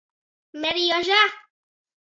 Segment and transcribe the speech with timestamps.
[0.63, 1.21] Merjoža.